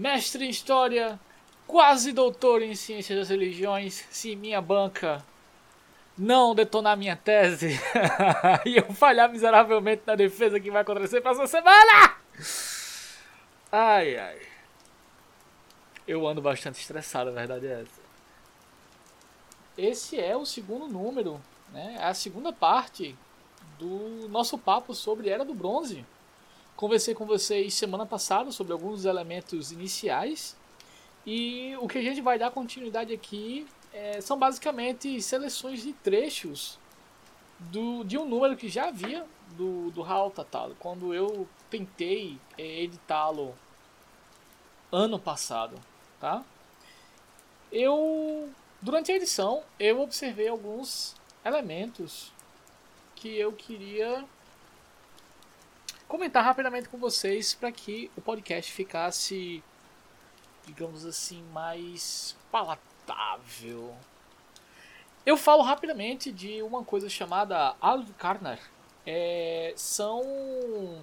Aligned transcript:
mestre 0.00 0.46
em 0.46 0.48
História, 0.48 1.20
quase 1.66 2.10
doutor 2.10 2.62
em 2.62 2.74
Ciências 2.74 3.18
das 3.18 3.28
Religiões, 3.28 4.06
se 4.10 4.34
minha 4.34 4.60
banca 4.60 5.22
não 6.16 6.54
detonar 6.54 6.96
minha 6.96 7.14
tese 7.14 7.78
e 8.64 8.78
eu 8.78 8.92
falhar 8.94 9.30
miseravelmente 9.30 10.02
na 10.06 10.14
defesa 10.14 10.58
que 10.58 10.70
vai 10.70 10.80
acontecer 10.80 11.20
para 11.20 11.32
essa 11.32 11.46
semana! 11.46 12.16
Ai, 13.70 14.16
ai. 14.16 14.40
Eu 16.08 16.26
ando 16.26 16.40
bastante 16.40 16.80
estressado, 16.80 17.28
a 17.28 17.34
verdade 17.34 17.66
é 17.66 17.82
essa. 17.82 18.00
Esse 19.76 20.18
é 20.18 20.34
o 20.34 20.46
segundo 20.46 20.88
número, 20.88 21.40
né? 21.72 21.96
É 22.00 22.04
a 22.04 22.14
segunda 22.14 22.52
parte 22.52 23.14
do 23.78 24.28
nosso 24.28 24.56
papo 24.56 24.94
sobre 24.94 25.28
Era 25.28 25.44
do 25.44 25.54
Bronze. 25.54 26.04
Conversei 26.80 27.14
com 27.14 27.26
vocês 27.26 27.74
semana 27.74 28.06
passada 28.06 28.50
sobre 28.50 28.72
alguns 28.72 29.04
elementos 29.04 29.70
iniciais 29.70 30.56
e 31.26 31.76
o 31.78 31.86
que 31.86 31.98
a 31.98 32.02
gente 32.02 32.22
vai 32.22 32.38
dar 32.38 32.50
continuidade 32.50 33.12
aqui 33.12 33.68
é, 33.92 34.18
são 34.22 34.38
basicamente 34.38 35.20
seleções 35.20 35.82
de 35.82 35.92
trechos 35.92 36.78
do, 37.58 38.02
de 38.04 38.16
um 38.16 38.24
número 38.24 38.56
que 38.56 38.66
já 38.70 38.88
havia 38.88 39.26
do, 39.58 39.90
do 39.90 40.00
Raul 40.00 40.30
Tatalo, 40.30 40.74
quando 40.80 41.12
eu 41.12 41.46
tentei 41.68 42.38
é, 42.56 42.84
editá-lo 42.84 43.54
ano 44.90 45.18
passado, 45.18 45.76
tá? 46.18 46.42
Eu, 47.70 48.48
durante 48.80 49.12
a 49.12 49.16
edição, 49.16 49.62
eu 49.78 50.00
observei 50.00 50.48
alguns 50.48 51.14
elementos 51.44 52.32
que 53.16 53.36
eu 53.36 53.52
queria 53.52 54.24
comentar 56.10 56.44
rapidamente 56.44 56.88
com 56.88 56.98
vocês 56.98 57.54
para 57.54 57.70
que 57.70 58.10
o 58.16 58.20
podcast 58.20 58.72
ficasse, 58.72 59.62
digamos 60.66 61.06
assim, 61.06 61.40
mais 61.52 62.36
palatável. 62.50 63.94
Eu 65.24 65.36
falo 65.36 65.62
rapidamente 65.62 66.32
de 66.32 66.62
uma 66.64 66.82
coisa 66.82 67.08
chamada 67.08 67.76
Alvkarnar. 67.80 68.58
É, 69.06 69.72
são, 69.76 71.00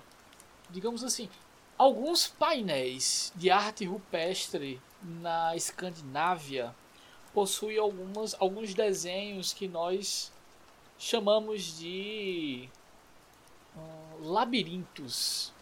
digamos 0.69 1.05
assim, 1.05 1.29
alguns 1.77 2.27
painéis 2.27 3.31
de 3.33 3.49
arte 3.49 3.85
rupestre 3.85 4.81
na 5.01 5.55
Escandinávia 5.55 6.75
possuem 7.33 7.77
algumas, 7.77 8.35
alguns 8.41 8.73
desenhos 8.73 9.53
que 9.53 9.69
nós 9.69 10.33
chamamos 10.99 11.77
de 11.79 12.69
uh, 13.77 14.27
labirintos. 14.27 15.53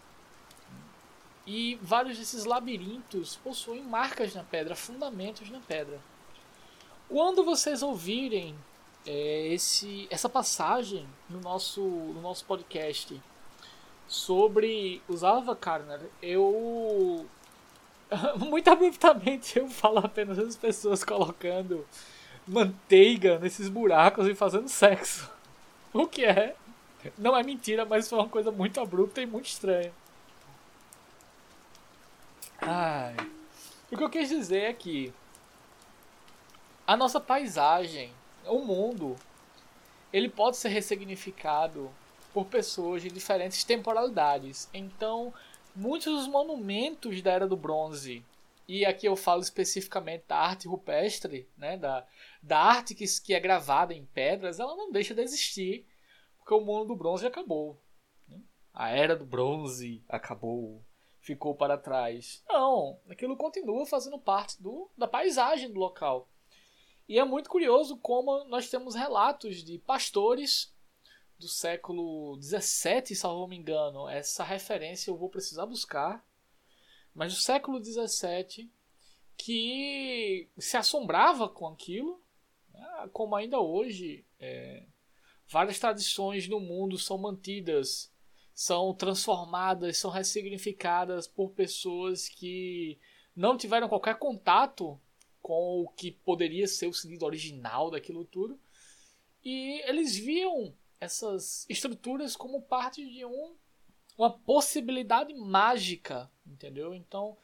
E 1.46 1.78
vários 1.82 2.18
desses 2.18 2.46
labirintos 2.46 3.36
possuem 3.38 3.84
marcas 3.84 4.34
na 4.34 4.44
pedra, 4.44 4.76
fundamentos 4.76 5.50
na 5.50 5.60
pedra. 5.60 6.00
Quando 7.08 7.44
vocês 7.44 7.84
ouvirem 7.84 8.56
é, 9.06 9.48
esse, 9.54 10.08
essa 10.10 10.28
passagem 10.28 11.06
no 11.30 11.40
nosso, 11.40 11.82
no 11.82 12.22
nosso 12.22 12.44
podcast 12.46 13.22
sobre 14.08 15.02
os 15.08 15.24
Alvacarner, 15.24 16.02
eu 16.22 17.28
muito 18.38 18.68
abruptamente 18.70 19.60
eu 19.60 19.68
falo 19.68 20.00
apenas 20.00 20.38
as 20.40 20.56
pessoas 20.56 21.04
colocando 21.04 21.86
manteiga 22.48 23.40
nesses 23.40 23.70
buracos 23.70 24.28
e 24.28 24.36
fazendo 24.36 24.68
sexo. 24.68 25.34
O 25.94 26.08
que 26.08 26.26
é? 26.26 26.54
Não 27.18 27.36
é 27.36 27.44
mentira, 27.44 27.86
mas 27.86 28.08
foi 28.08 28.20
uma 28.20 28.30
coisa 28.30 28.52
muito 28.52 28.80
abrupta 28.80 29.22
e 29.22 29.26
muito 29.26 29.48
estranha. 29.48 29.92
Ai. 32.62 33.16
O 33.92 33.98
que 33.98 34.04
eu 34.04 34.10
quis 34.10 34.30
dizer 34.30 34.64
é 34.64 34.74
que 34.74 35.14
a 36.88 36.96
nossa 36.96 37.20
paisagem, 37.20 38.12
o 38.46 38.60
mundo, 38.60 39.16
ele 40.12 40.30
pode 40.30 40.58
ser 40.58 40.70
ressignificado 40.70 41.92
por 42.34 42.46
pessoas 42.46 43.02
de 43.02 43.10
diferentes 43.10 43.64
temporalidades. 43.64 44.70
Então, 44.74 45.34
muitos 45.76 46.14
dos 46.14 46.28
monumentos 46.28 47.22
da 47.22 47.32
Era 47.32 47.48
do 47.48 47.56
Bronze, 47.56 48.24
e 48.68 48.86
aqui 48.86 49.08
eu 49.08 49.16
falo 49.16 49.42
especificamente 49.42 50.24
da 50.28 50.38
arte 50.38 50.68
rupestre, 50.68 51.48
né, 51.58 51.78
da, 51.78 52.06
da 52.42 52.60
arte 52.60 52.96
que, 52.96 53.06
que 53.22 53.34
é 53.34 53.40
gravada 53.40 53.94
em 53.94 54.06
pedras, 54.06 54.60
ela 54.60 54.76
não 54.76 54.92
deixa 54.92 55.14
de 55.14 55.22
existir, 55.22 55.86
porque 56.46 56.54
o 56.54 56.62
mundo 56.62 56.90
do 56.90 56.96
bronze 56.96 57.26
acabou. 57.26 57.82
Né? 58.28 58.40
A 58.72 58.92
Era 58.92 59.16
do 59.16 59.26
Bronze 59.26 60.06
acabou, 60.08 60.86
ficou 61.20 61.56
para 61.56 61.76
trás. 61.76 62.44
Não, 62.48 63.00
aquilo 63.10 63.36
continua 63.36 63.84
fazendo 63.88 64.20
parte 64.20 64.62
do, 64.62 64.88
da 64.96 65.08
paisagem 65.08 65.74
do 65.74 65.80
local. 65.80 66.30
E 67.10 67.18
é 67.18 67.26
muito 67.26 67.50
curioso 67.50 67.98
como 67.98 68.44
nós 68.44 68.70
temos 68.70 68.94
relatos 68.94 69.64
de 69.64 69.80
pastores 69.80 70.72
do 71.40 71.48
século 71.48 72.38
17, 72.38 73.16
se 73.16 73.24
não 73.24 73.48
me 73.48 73.58
engano. 73.58 74.08
Essa 74.08 74.44
referência 74.44 75.10
eu 75.10 75.18
vou 75.18 75.30
precisar 75.30 75.66
buscar. 75.66 76.24
Mas 77.12 77.34
do 77.34 77.40
século 77.40 77.80
17 77.80 78.72
que 79.36 80.48
se 80.60 80.78
assombrava 80.78 81.50
com 81.50 81.68
aquilo, 81.68 82.24
né? 82.72 83.10
como 83.12 83.36
ainda 83.36 83.60
hoje 83.60 84.24
é, 84.40 84.86
várias 85.48 85.80
tradições 85.80 86.48
no 86.48 86.60
mundo 86.60 86.98
são 86.98 87.18
mantidas, 87.18 88.12
são 88.54 88.94
transformadas, 88.94 89.98
são 89.98 90.12
ressignificadas 90.12 91.28
por 91.28 91.52
pessoas 91.52 92.30
que 92.30 92.98
não 93.36 93.58
tiveram 93.58 93.90
qualquer 93.90 94.18
contato 94.18 95.00
com 95.42 95.82
o 95.82 95.90
que 95.90 96.12
poderia 96.12 96.68
ser 96.68 96.88
o 96.88 96.94
sentido 96.94 97.26
original 97.26 97.92
daquilo 97.92 98.26
tudo. 98.26 98.60
E 99.44 99.82
eles 99.88 100.16
viam 100.18 100.74
essas 101.00 101.66
estruturas 101.70 102.36
como 102.36 102.62
parte 102.62 103.06
de 103.06 103.26
um, 103.26 103.54
uma 104.18 104.32
possibilidade 104.32 105.34
mágica, 105.34 106.32
entendeu? 106.48 106.96
Então, 106.96 107.38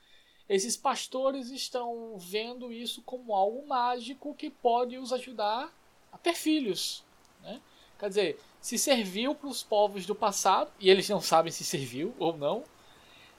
esses 0.50 0.76
pastores 0.76 1.52
estão 1.52 2.18
vendo 2.18 2.74
isso 2.74 3.02
como 3.04 3.36
algo 3.36 3.68
mágico 3.68 4.34
que 4.34 4.50
pode 4.50 4.98
os 4.98 5.14
ajudar 5.14 5.72
a 6.12 6.18
ter 6.18 6.34
filhos. 6.34 7.04
Né? 7.42 7.62
Quer 8.02 8.10
dizer, 8.10 8.40
se 8.60 8.80
serviu 8.80 9.36
para 9.36 9.48
os 9.48 9.62
povos 9.62 10.08
do 10.08 10.16
passado, 10.16 10.72
e 10.80 10.90
eles 10.90 11.08
não 11.08 11.22
sabem 11.22 11.52
se 11.52 11.64
serviu 11.64 12.16
ou 12.18 12.36
não, 12.36 12.64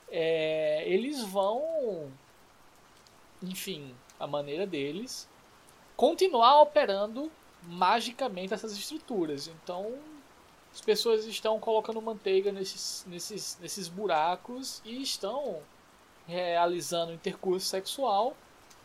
é, 0.09 0.85
eles 0.87 1.21
vão, 1.25 2.09
enfim, 3.43 3.93
a 4.21 4.27
maneira 4.27 4.65
deles, 4.65 5.29
continuar 5.97 6.63
operando 6.63 7.29
magicamente 7.65 8.55
essas 8.55 8.71
estruturas. 8.71 9.49
Então, 9.49 9.99
as 10.73 10.81
pessoas 10.81 11.25
estão 11.27 11.59
colocando 11.59 12.01
manteiga 12.01 12.53
nesses, 12.53 13.05
nesses, 13.09 13.59
nesses 13.61 13.89
buracos 13.89 14.81
e 14.85 15.03
estão 15.03 15.61
realizando 16.25 17.13
intercurso 17.13 17.67
sexual 17.67 18.37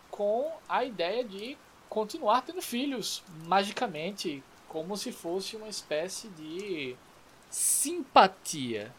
com 0.10 0.52
a 0.68 0.84
ideia 0.84 1.24
de 1.24 1.56
continuar 1.88 2.42
tendo 2.42 2.64
filhos 2.64 3.24
magicamente, 3.46 4.44
como 4.70 4.98
se 4.98 5.12
fosse 5.12 5.56
uma 5.56 5.68
espécie 5.68 6.28
de 6.30 6.96
simpatia. 7.50 8.94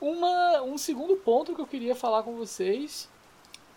Uma, 0.00 0.62
um 0.62 0.76
segundo 0.76 1.16
ponto 1.16 1.54
que 1.54 1.60
eu 1.60 1.66
queria 1.66 1.94
falar 1.94 2.22
com 2.22 2.34
vocês 2.34 3.08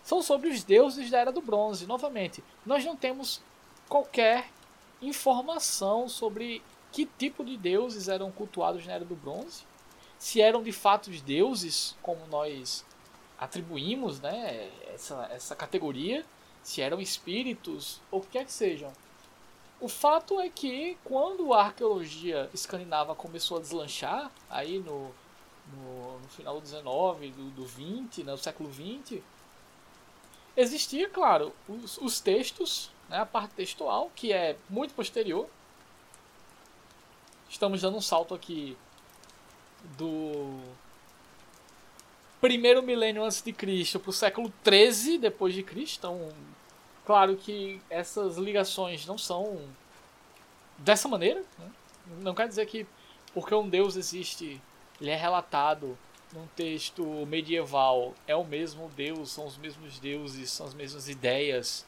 são 0.02 0.22
sobre 0.22 0.48
os 0.48 0.64
deuses 0.64 1.10
da 1.10 1.18
Era 1.18 1.32
do 1.32 1.40
Bronze. 1.40 1.86
Novamente, 1.86 2.42
nós 2.64 2.84
não 2.84 2.96
temos 2.96 3.40
qualquer 3.88 4.48
informação 5.00 6.08
sobre 6.08 6.62
que 6.90 7.06
tipo 7.06 7.44
de 7.44 7.56
deuses 7.56 8.08
eram 8.08 8.30
cultuados 8.32 8.86
na 8.86 8.94
Era 8.94 9.04
do 9.04 9.14
Bronze. 9.14 9.64
Se 10.18 10.40
eram 10.40 10.62
de 10.62 10.72
fato 10.72 11.10
os 11.10 11.20
deuses, 11.20 11.94
como 12.02 12.26
nós 12.28 12.84
atribuímos 13.38 14.20
né, 14.20 14.70
essa, 14.92 15.28
essa 15.30 15.54
categoria, 15.54 16.24
se 16.62 16.80
eram 16.80 17.00
espíritos 17.00 18.00
ou 18.10 18.20
o 18.20 18.22
que 18.22 18.30
quer 18.30 18.44
que 18.44 18.52
sejam. 18.52 18.92
O 19.80 19.88
fato 19.88 20.40
é 20.40 20.48
que 20.48 20.96
quando 21.04 21.52
a 21.52 21.64
arqueologia 21.64 22.48
escandinava 22.54 23.14
começou 23.14 23.58
a 23.58 23.60
deslanchar, 23.60 24.30
aí 24.48 24.78
no, 24.78 25.10
no, 25.72 26.18
no 26.20 26.28
final 26.28 26.54
do 26.54 26.62
19, 26.62 27.30
do, 27.30 27.50
do 27.50 27.66
20, 27.66 28.24
né, 28.24 28.32
do 28.32 28.38
século 28.38 28.70
20, 28.70 29.22
Existia, 30.56 31.06
claro, 31.06 31.52
os, 31.68 31.98
os 31.98 32.18
textos, 32.18 32.90
né, 33.10 33.18
a 33.18 33.26
parte 33.26 33.52
textual, 33.52 34.10
que 34.16 34.32
é 34.32 34.56
muito 34.70 34.94
posterior. 34.94 35.46
Estamos 37.48 37.82
dando 37.82 37.98
um 37.98 38.00
salto 38.00 38.34
aqui 38.34 38.76
do 39.98 40.58
primeiro 42.40 42.82
milênio 42.82 43.22
antes 43.22 43.42
de 43.42 43.52
Cristo 43.52 44.00
para 44.00 44.10
o 44.10 44.12
século 44.14 44.52
13 44.64 45.18
depois 45.18 45.52
de 45.52 45.62
Cristo. 45.62 45.98
Então, 45.98 46.32
claro 47.06 47.36
que 47.36 47.80
essas 47.88 48.36
ligações 48.36 49.06
não 49.06 49.16
são 49.16 49.60
dessa 50.78 51.08
maneira. 51.08 51.42
Né? 51.58 51.70
Não 52.20 52.34
quer 52.34 52.48
dizer 52.48 52.66
que 52.66 52.86
porque 53.32 53.54
um 53.54 53.68
Deus 53.68 53.96
existe, 53.96 54.60
ele 55.00 55.10
é 55.10 55.16
relatado 55.16 55.96
num 56.32 56.46
texto 56.48 57.04
medieval 57.26 58.14
é 58.26 58.34
o 58.34 58.44
mesmo 58.44 58.90
Deus, 58.96 59.30
são 59.30 59.46
os 59.46 59.56
mesmos 59.56 59.98
deuses, 59.98 60.50
são 60.50 60.66
as 60.66 60.74
mesmas 60.74 61.08
ideias 61.08 61.86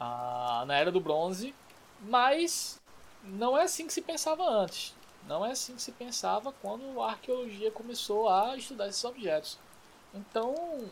ah, 0.00 0.64
na 0.66 0.76
Era 0.76 0.90
do 0.90 1.00
Bronze, 1.00 1.54
mas 2.02 2.80
não 3.22 3.56
é 3.56 3.62
assim 3.62 3.86
que 3.86 3.92
se 3.92 4.02
pensava 4.02 4.44
antes. 4.44 4.94
Não 5.26 5.44
é 5.44 5.50
assim 5.50 5.74
que 5.74 5.82
se 5.82 5.92
pensava 5.92 6.52
quando 6.62 7.02
a 7.02 7.10
arqueologia 7.10 7.70
começou 7.70 8.28
a 8.28 8.56
estudar 8.56 8.88
esses 8.88 9.04
objetos. 9.04 9.58
Então, 10.14 10.88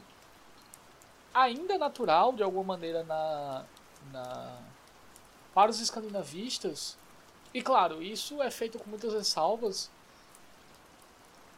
ainda 1.37 1.75
é 1.75 1.79
natural, 1.79 2.33
de 2.33 2.43
alguma 2.43 2.65
maneira, 2.65 3.05
na, 3.05 3.65
na, 4.11 4.59
para 5.55 5.71
os 5.71 5.81
escandinavistas, 5.81 6.97
e 7.53 7.61
claro, 7.63 8.03
isso 8.03 8.43
é 8.43 8.51
feito 8.51 8.79
com 8.79 8.89
muitas 8.89 9.13
ressalvas, 9.13 9.91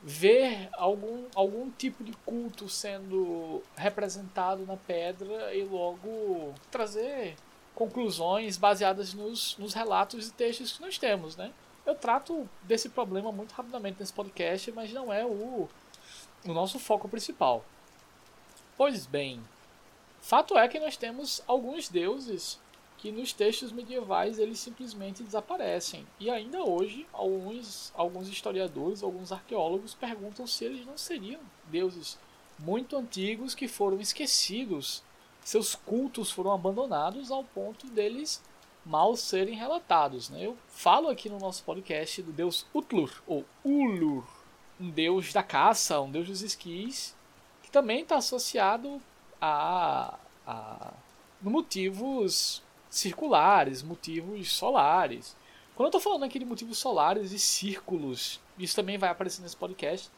ver 0.03 0.69
algum, 0.73 1.27
algum 1.35 1.71
tipo 1.71 2.03
de 2.03 2.13
culto 2.25 2.69
sendo 2.69 3.63
representado 3.77 4.67
na 4.67 4.77
pedra 4.77 5.55
e 5.55 5.65
logo 5.65 6.55
trazer 6.71 7.37
conclusões 7.75 8.57
baseadas 8.57 9.15
nos, 9.15 9.57
nos 9.59 9.75
relatos 9.75 10.29
e 10.29 10.33
textos 10.33 10.73
que 10.73 10.81
nós 10.81 10.99
temos, 10.99 11.37
né? 11.37 11.53
Eu 11.87 11.95
trato 11.95 12.49
desse 12.63 12.89
problema 12.89 13.33
muito 13.33 13.53
rapidamente 13.53 13.99
nesse 13.99 14.13
podcast, 14.13 14.71
mas 14.73 14.93
não 14.93 15.13
é 15.13 15.25
o, 15.25 15.69
o 16.45 16.53
nosso 16.53 16.79
foco 16.79 17.09
principal. 17.09 17.65
Pois 18.77 19.07
bem, 19.07 19.43
fato 20.29 20.59
é 20.59 20.69
que 20.69 20.79
nós 20.79 20.95
temos 20.95 21.43
alguns 21.47 21.89
deuses 21.89 22.61
que 22.99 23.11
nos 23.11 23.33
textos 23.33 23.73
medievais 23.73 24.39
eles 24.39 24.59
simplesmente 24.59 25.23
desaparecem. 25.23 26.07
E 26.21 26.29
ainda 26.29 26.63
hoje, 26.63 27.07
alguns, 27.15 27.91
alguns 27.97 28.29
historiadores, 28.29 29.03
alguns 29.03 29.33
arqueólogos 29.33 29.95
perguntam 29.95 30.47
se 30.47 30.67
eles 30.67 30.85
não 30.85 30.99
seriam 30.99 31.41
deuses 31.69 32.19
muito 32.59 32.95
antigos 32.95 33.55
que 33.55 33.67
foram 33.67 34.03
esquecidos. 34.03 35.03
Seus 35.43 35.75
cultos 35.75 36.31
foram 36.31 36.53
abandonados 36.53 37.31
ao 37.31 37.43
ponto 37.43 37.87
deles 37.87 38.43
mal 38.85 39.17
serem 39.17 39.55
relatados. 39.55 40.29
Né? 40.29 40.45
Eu 40.45 40.59
falo 40.69 41.09
aqui 41.09 41.31
no 41.31 41.39
nosso 41.39 41.65
podcast 41.65 42.21
do 42.21 42.33
deus 42.33 42.67
Utlur, 42.75 43.23
ou 43.27 43.47
Ulur, 43.65 44.29
um 44.79 44.91
deus 44.91 45.33
da 45.33 45.43
caça, 45.43 45.99
um 46.03 46.11
deus 46.11 46.27
dos 46.27 46.43
esquis, 46.43 47.17
que 47.63 47.71
também 47.71 48.03
está 48.03 48.17
associado 48.17 49.01
a, 49.41 50.19
a 50.47 50.93
motivos 51.41 52.63
circulares, 52.91 53.83
motivos 53.83 54.53
solares. 54.53 55.37
Quando 55.77 55.87
eu 55.87 55.99
estou 55.99 56.01
falando 56.01 56.25
aqui 56.25 56.39
de 56.39 56.45
motivos 56.45 56.79
solares 56.79 57.33
e 57.33 57.39
círculos, 57.39 58.41
isso 58.59 58.75
também 58.75 58.99
vai 58.99 59.11
aparecer 59.11 59.43
nesse 59.43 59.57
podcast, 59.57 60.11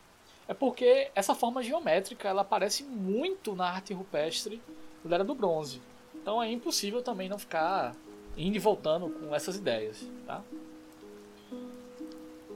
é 0.48 0.54
porque 0.54 1.10
essa 1.14 1.34
forma 1.34 1.62
geométrica 1.62 2.28
ela 2.28 2.42
aparece 2.42 2.82
muito 2.82 3.54
na 3.54 3.66
arte 3.66 3.92
rupestre 3.92 4.60
da 5.04 5.16
Era 5.16 5.24
do 5.24 5.34
Bronze. 5.34 5.80
Então 6.14 6.42
é 6.42 6.50
impossível 6.50 7.02
também 7.02 7.28
não 7.28 7.38
ficar 7.38 7.94
indo 8.36 8.56
e 8.56 8.58
voltando 8.58 9.10
com 9.10 9.34
essas 9.34 9.56
ideias. 9.56 10.04
Tá? 10.26 10.42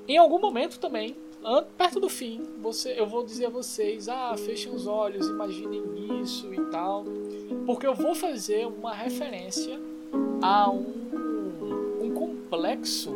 Em 0.08 0.18
algum 0.18 0.38
momento 0.38 0.78
também, 0.78 1.16
perto 1.76 2.00
do 2.00 2.08
fim, 2.08 2.42
você, 2.62 2.98
eu 2.98 3.06
vou 3.06 3.22
dizer 3.22 3.46
a 3.46 3.50
vocês: 3.50 4.08
ah, 4.08 4.34
fechem 4.36 4.74
os 4.74 4.86
olhos, 4.86 5.28
imaginem 5.28 5.82
isso 6.22 6.52
e 6.52 6.60
tal, 6.70 7.04
porque 7.66 7.86
eu 7.86 7.94
vou 7.94 8.14
fazer 8.14 8.66
uma 8.66 8.94
referência 8.94 9.78
a 10.40 10.70
um, 10.70 12.00
um 12.00 12.14
complexo, 12.14 13.14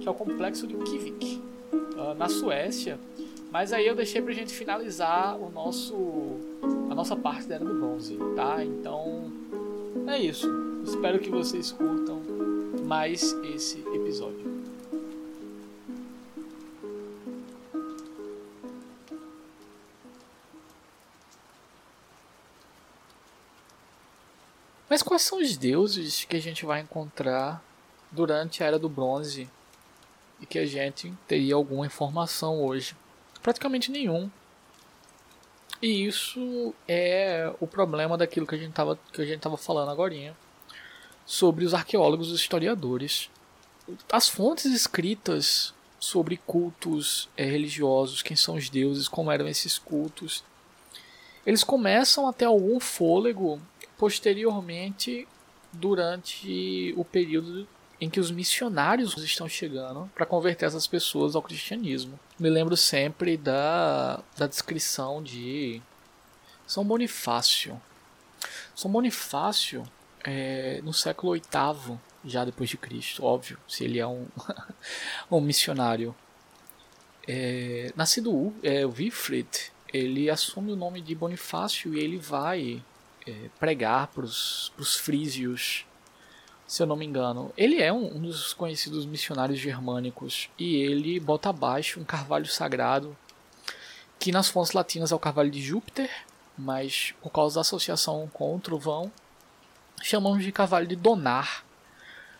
que 0.00 0.06
é 0.06 0.10
o 0.10 0.14
complexo 0.14 0.66
de 0.66 0.76
Kivik, 0.76 1.42
uh, 1.72 2.14
na 2.16 2.28
Suécia. 2.28 3.00
Mas 3.50 3.72
aí 3.72 3.86
eu 3.86 3.94
deixei 3.94 4.22
pra 4.22 4.32
gente 4.32 4.52
finalizar 4.52 5.36
o 5.40 5.50
nosso 5.50 5.94
a 6.90 6.94
nossa 6.94 7.16
parte 7.16 7.48
da 7.48 7.56
Era 7.56 7.64
do 7.64 7.74
Bronze, 7.74 8.16
tá? 8.36 8.64
Então 8.64 9.30
é 10.06 10.18
isso. 10.18 10.48
Espero 10.84 11.18
que 11.18 11.30
vocês 11.30 11.72
curtam 11.72 12.20
mais 12.86 13.32
esse 13.54 13.80
episódio. 13.92 14.55
Mas 24.96 25.02
quais 25.02 25.20
são 25.20 25.42
os 25.42 25.58
deuses 25.58 26.24
que 26.24 26.36
a 26.36 26.40
gente 26.40 26.64
vai 26.64 26.80
encontrar 26.80 27.62
durante 28.10 28.64
a 28.64 28.66
Era 28.66 28.78
do 28.78 28.88
Bronze 28.88 29.46
e 30.40 30.46
que 30.46 30.58
a 30.58 30.64
gente 30.64 31.12
teria 31.28 31.54
alguma 31.54 31.84
informação 31.84 32.64
hoje? 32.64 32.96
Praticamente 33.42 33.90
nenhum. 33.90 34.30
E 35.82 36.06
isso 36.06 36.72
é 36.88 37.52
o 37.60 37.66
problema 37.66 38.16
daquilo 38.16 38.46
que 38.46 38.54
a 38.54 38.58
gente 38.58 38.70
estava 38.70 38.98
que 39.12 39.20
a 39.20 39.26
gente 39.26 39.46
falando 39.58 39.90
agora 39.90 40.34
sobre 41.26 41.66
os 41.66 41.74
arqueólogos 41.74 42.32
os 42.32 42.40
historiadores. 42.40 43.28
As 44.10 44.30
fontes 44.30 44.64
escritas 44.64 45.74
sobre 46.00 46.38
cultos 46.38 47.28
é, 47.36 47.44
religiosos, 47.44 48.22
quem 48.22 48.34
são 48.34 48.54
os 48.54 48.70
deuses, 48.70 49.08
como 49.08 49.30
eram 49.30 49.46
esses 49.46 49.78
cultos, 49.78 50.42
eles 51.44 51.62
começam 51.62 52.26
a 52.26 52.32
ter 52.32 52.46
algum 52.46 52.80
fôlego 52.80 53.60
posteriormente 53.96 55.26
durante 55.72 56.94
o 56.96 57.04
período 57.04 57.66
em 58.00 58.10
que 58.10 58.20
os 58.20 58.30
missionários 58.30 59.16
estão 59.16 59.48
chegando 59.48 60.10
para 60.14 60.26
converter 60.26 60.66
essas 60.66 60.86
pessoas 60.86 61.34
ao 61.34 61.42
cristianismo. 61.42 62.18
Me 62.38 62.50
lembro 62.50 62.76
sempre 62.76 63.36
da, 63.36 64.22
da 64.36 64.46
descrição 64.46 65.22
de 65.22 65.80
São 66.66 66.84
Bonifácio. 66.84 67.80
São 68.74 68.90
Bonifácio, 68.90 69.82
é, 70.24 70.80
no 70.82 70.92
século 70.92 71.32
VIII, 71.32 71.98
já 72.24 72.44
depois 72.44 72.68
de 72.68 72.76
Cristo, 72.76 73.24
óbvio, 73.24 73.58
se 73.66 73.84
ele 73.84 73.98
é 73.98 74.06
um, 74.06 74.26
um 75.30 75.40
missionário. 75.40 76.14
É, 77.26 77.92
nascido 77.96 78.54
é, 78.62 78.84
Wilfrid, 78.84 79.48
ele 79.92 80.28
assume 80.28 80.72
o 80.72 80.76
nome 80.76 81.00
de 81.00 81.14
Bonifácio 81.14 81.94
e 81.94 81.98
ele 81.98 82.18
vai 82.18 82.84
é, 83.26 83.50
pregar 83.58 84.06
para 84.08 84.24
os 84.24 84.96
frísios, 85.00 85.84
se 86.66 86.82
eu 86.82 86.86
não 86.86 86.96
me 86.96 87.04
engano. 87.04 87.52
Ele 87.56 87.82
é 87.82 87.92
um, 87.92 88.16
um, 88.16 88.20
dos 88.20 88.54
conhecidos 88.54 89.04
missionários 89.04 89.58
germânicos 89.58 90.48
e 90.58 90.76
ele 90.76 91.18
bota 91.18 91.50
abaixo 91.50 92.00
um 92.00 92.04
carvalho 92.04 92.46
sagrado 92.46 93.16
que 94.18 94.32
nas 94.32 94.48
fontes 94.48 94.72
latinas 94.72 95.12
é 95.12 95.14
o 95.14 95.18
carvalho 95.18 95.50
de 95.50 95.60
Júpiter, 95.60 96.10
mas 96.56 97.14
por 97.20 97.30
causa 97.30 97.56
da 97.56 97.60
associação 97.60 98.30
com 98.32 98.54
o 98.54 98.60
trovão 98.60 99.12
chamamos 100.02 100.44
de 100.44 100.52
carvalho 100.52 100.86
de 100.86 100.96
Donar. 100.96 101.64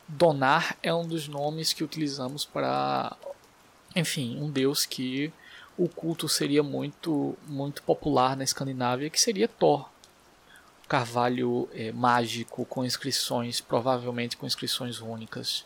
Donar 0.09 0.77
é 0.83 0.95
um 0.95 1.07
dos 1.07 1.27
nomes 1.27 1.73
que 1.73 1.83
utilizamos 1.83 2.45
para, 2.45 3.17
enfim, 3.95 4.39
um 4.41 4.51
deus 4.51 4.87
que 4.87 5.33
o 5.77 5.89
culto 5.89 6.29
seria 6.29 6.63
muito 6.63 7.37
muito 7.47 7.83
popular 7.83 8.37
na 8.37 8.45
Escandinávia, 8.45 9.11
que 9.11 9.21
seria 9.21 9.49
Thor 9.49 9.89
carvalho 10.89 11.69
é, 11.73 11.91
mágico 11.93 12.65
com 12.65 12.85
inscrições, 12.85 13.61
provavelmente 13.61 14.37
com 14.37 14.47
inscrições 14.47 15.01
únicas. 15.01 15.65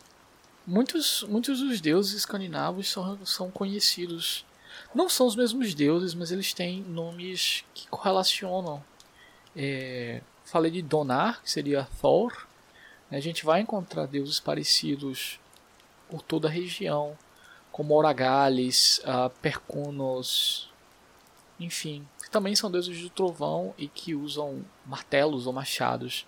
Muitos, 0.65 1.23
muitos 1.23 1.59
dos 1.59 1.81
deuses 1.81 2.13
escandinavos 2.13 2.89
são, 2.89 3.25
são 3.25 3.51
conhecidos. 3.51 4.45
Não 4.93 5.09
são 5.09 5.27
os 5.27 5.35
mesmos 5.35 5.73
deuses, 5.73 6.13
mas 6.13 6.31
eles 6.31 6.53
têm 6.53 6.81
nomes 6.81 7.63
que 7.73 7.87
correlacionam. 7.87 8.83
É, 9.55 10.21
falei 10.45 10.71
de 10.71 10.81
Donar, 10.81 11.41
que 11.41 11.51
seria 11.51 11.87
Thor. 11.99 12.47
A 13.09 13.19
gente 13.19 13.45
vai 13.45 13.61
encontrar 13.61 14.07
deuses 14.07 14.39
parecidos 14.39 15.39
por 16.09 16.21
toda 16.21 16.47
a 16.47 16.51
região, 16.51 17.17
como 17.71 17.93
Oragales, 17.93 18.99
uh, 18.99 19.29
Percunos, 19.41 20.69
enfim, 21.59 22.07
também 22.31 22.55
são 22.55 22.71
deuses 22.71 23.01
do 23.01 23.09
trovão 23.09 23.73
e 23.77 23.87
que 23.87 24.15
usam 24.15 24.63
martelos 24.85 25.45
ou 25.45 25.53
machados. 25.53 26.25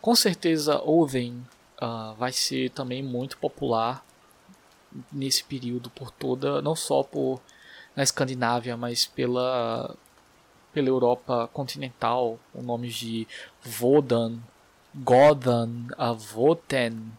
Com 0.00 0.14
certeza, 0.14 0.80
Oven 0.82 1.44
uh, 1.82 2.14
vai 2.14 2.32
ser 2.32 2.70
também 2.70 3.02
muito 3.02 3.36
popular 3.38 4.04
nesse 5.12 5.42
período 5.42 5.90
por 5.90 6.10
toda, 6.10 6.62
não 6.62 6.76
só 6.76 7.02
por 7.02 7.40
na 7.96 8.02
Escandinávia, 8.02 8.76
mas 8.76 9.06
pela 9.06 9.96
pela 10.72 10.88
Europa 10.88 11.48
continental, 11.52 12.38
com 12.52 12.60
nomes 12.60 12.94
de 12.94 13.28
Vodan, 13.62 14.38
Godan, 14.92 15.86
Voten 16.18 17.12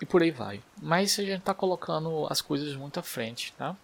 e 0.00 0.04
por 0.04 0.22
aí 0.22 0.30
vai. 0.30 0.62
Mas 0.80 1.18
a 1.18 1.22
gente 1.22 1.38
está 1.38 1.54
colocando 1.54 2.26
as 2.28 2.42
coisas 2.42 2.76
muito 2.76 3.00
à 3.00 3.02
frente, 3.02 3.54
tá? 3.54 3.74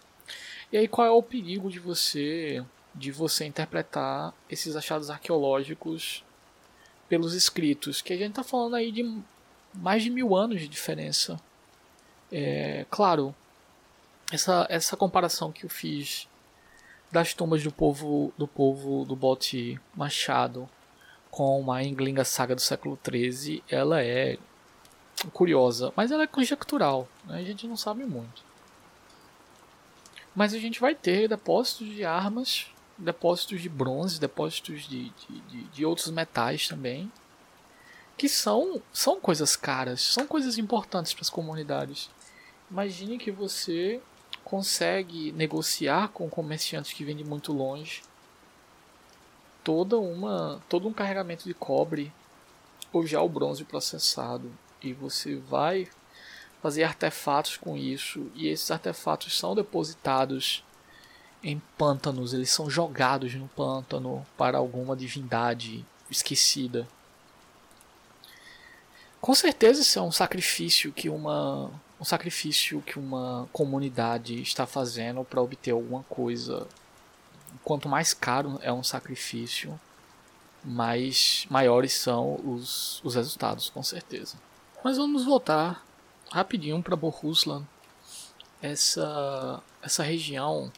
E 0.70 0.76
aí 0.76 0.86
qual 0.86 1.06
é 1.06 1.10
o 1.10 1.22
perigo 1.22 1.70
de 1.70 1.78
você 1.78 2.62
de 2.94 3.10
você 3.10 3.44
interpretar 3.44 4.34
esses 4.48 4.76
achados 4.76 5.10
arqueológicos 5.10 6.24
pelos 7.08 7.34
escritos, 7.34 8.00
que 8.00 8.12
a 8.12 8.16
gente 8.16 8.30
está 8.30 8.42
falando 8.42 8.76
aí 8.76 8.90
de 8.90 9.22
mais 9.74 10.02
de 10.02 10.10
mil 10.10 10.34
anos 10.34 10.60
de 10.60 10.68
diferença. 10.68 11.40
É, 12.30 12.86
claro, 12.90 13.34
essa, 14.32 14.66
essa 14.68 14.96
comparação 14.96 15.52
que 15.52 15.64
eu 15.64 15.70
fiz 15.70 16.28
das 17.10 17.34
tumbas 17.34 17.62
do 17.62 17.70
povo 17.70 18.32
do 18.38 18.48
povo 18.48 19.04
do 19.04 19.14
bote 19.14 19.78
Machado 19.94 20.68
com 21.30 21.70
a 21.70 21.82
Englinga 21.82 22.24
Saga 22.24 22.54
do 22.54 22.60
século 22.60 22.98
XIII, 23.06 23.62
ela 23.68 24.02
é 24.02 24.38
curiosa, 25.32 25.92
mas 25.96 26.10
ela 26.10 26.24
é 26.24 26.26
conjectural, 26.26 27.08
né? 27.24 27.38
a 27.38 27.44
gente 27.44 27.66
não 27.66 27.76
sabe 27.76 28.04
muito. 28.04 28.42
Mas 30.34 30.54
a 30.54 30.58
gente 30.58 30.80
vai 30.80 30.94
ter 30.94 31.28
depósitos 31.28 31.86
de 31.88 32.04
armas, 32.04 32.66
depósitos 33.02 33.60
de 33.60 33.68
bronze, 33.68 34.20
depósitos 34.20 34.82
de, 34.88 35.10
de, 35.10 35.40
de, 35.48 35.62
de 35.64 35.84
outros 35.84 36.10
metais 36.10 36.68
também, 36.68 37.10
que 38.16 38.28
são, 38.28 38.80
são 38.92 39.20
coisas 39.20 39.56
caras, 39.56 40.00
são 40.00 40.26
coisas 40.26 40.58
importantes 40.58 41.12
para 41.12 41.22
as 41.22 41.30
comunidades. 41.30 42.10
Imagine 42.70 43.18
que 43.18 43.30
você 43.30 44.00
consegue 44.44 45.32
negociar 45.32 46.08
com 46.08 46.28
comerciantes 46.28 46.92
que 46.92 47.04
vendem 47.04 47.24
muito 47.24 47.52
longe 47.52 48.02
toda 49.62 49.98
uma 49.98 50.60
todo 50.68 50.88
um 50.88 50.92
carregamento 50.92 51.44
de 51.44 51.54
cobre 51.54 52.12
ou 52.92 53.06
já 53.06 53.20
o 53.22 53.28
bronze 53.28 53.64
processado 53.64 54.50
e 54.82 54.92
você 54.92 55.36
vai 55.36 55.88
fazer 56.60 56.84
artefatos 56.84 57.56
com 57.56 57.76
isso 57.76 58.30
e 58.34 58.48
esses 58.48 58.70
artefatos 58.70 59.38
são 59.38 59.54
depositados 59.54 60.64
em 61.42 61.60
pântanos, 61.76 62.32
eles 62.32 62.50
são 62.50 62.70
jogados 62.70 63.34
no 63.34 63.48
pântano 63.48 64.24
para 64.36 64.58
alguma 64.58 64.96
divindade 64.96 65.84
esquecida. 66.10 66.86
Com 69.20 69.34
certeza 69.34 69.82
isso 69.82 69.98
é 69.98 70.02
um 70.02 70.12
sacrifício 70.12 70.92
que 70.92 71.08
uma 71.08 71.70
um 72.00 72.04
sacrifício 72.04 72.82
que 72.82 72.98
uma 72.98 73.48
comunidade 73.52 74.42
está 74.42 74.66
fazendo 74.66 75.24
para 75.24 75.40
obter 75.40 75.70
alguma 75.70 76.02
coisa. 76.04 76.66
Quanto 77.62 77.88
mais 77.88 78.12
caro 78.12 78.58
é 78.60 78.72
um 78.72 78.82
sacrifício, 78.82 79.78
mais 80.64 81.46
maiores 81.48 81.92
são 81.92 82.40
os, 82.44 83.00
os 83.04 83.14
resultados, 83.14 83.70
com 83.70 83.84
certeza. 83.84 84.36
Mas 84.82 84.96
vamos 84.96 85.24
voltar 85.24 85.86
rapidinho 86.32 86.82
para 86.82 86.96
Bohuslan. 86.96 87.64
Essa, 88.60 89.62
essa 89.80 90.02
região 90.02 90.72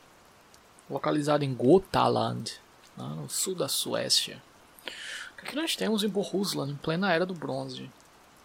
localizada 0.89 1.45
em 1.45 1.55
Gotaland, 1.55 2.53
no 2.97 3.29
sul 3.29 3.55
da 3.55 3.69
Suécia. 3.69 4.43
O 5.33 5.45
que 5.45 5.57
nós 5.57 5.77
temos 5.77 6.03
em 6.03 6.09
Bohuslan, 6.09 6.71
em 6.71 6.77
plena 6.77 7.13
era 7.13 7.27
do 7.27 7.35
bronze? 7.35 7.91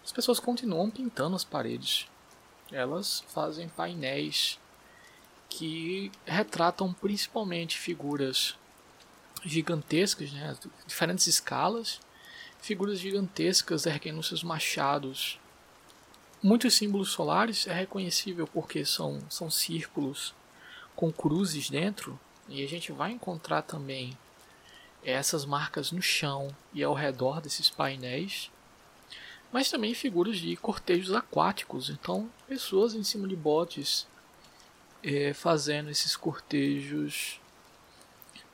As 0.04 0.12
pessoas 0.12 0.40
continuam 0.40 0.90
pintando 0.90 1.36
as 1.36 1.44
paredes 1.44 2.08
elas 2.72 3.24
fazem 3.30 3.68
painéis 3.70 4.60
que 5.50 6.12
retratam 6.26 6.94
principalmente 6.94 7.78
figuras 7.78 8.56
gigantescas, 9.44 10.32
né, 10.32 10.56
diferentes 10.86 11.26
escalas, 11.28 12.00
figuras 12.62 13.00
gigantescas 13.00 13.86
erguendo 13.86 14.22
seus 14.22 14.44
machados. 14.44 15.40
Muitos 16.44 16.76
símbolos 16.76 17.10
solares 17.10 17.68
é 17.68 17.74
reconhecível 17.74 18.48
porque 18.48 18.86
são, 18.86 19.22
são 19.30 19.50
círculos 19.50 20.34
com 20.96 21.12
cruzes 21.12 21.70
dentro, 21.70 22.20
e 22.50 22.64
a 22.64 22.68
gente 22.68 22.92
vai 22.92 23.12
encontrar 23.12 23.62
também 23.62 24.18
essas 25.04 25.46
marcas 25.46 25.92
no 25.92 26.02
chão 26.02 26.56
e 26.74 26.84
ao 26.84 26.94
redor 26.94 27.40
desses 27.40 27.70
painéis 27.70 28.52
mas 29.52 29.70
também 29.70 29.94
figuras 29.94 30.38
de 30.38 30.56
cortejos 30.56 31.14
aquáticos. 31.14 31.90
Então, 31.90 32.30
pessoas 32.48 32.94
em 32.94 33.04
cima 33.04 33.28
de 33.28 33.36
botes 33.36 34.08
é, 35.04 35.34
fazendo 35.34 35.90
esses 35.90 36.16
cortejos 36.16 37.40